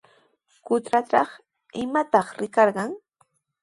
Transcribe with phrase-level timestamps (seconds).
[0.65, 1.29] Qutratraw,
[1.83, 2.91] ¿imatataq rikarqan?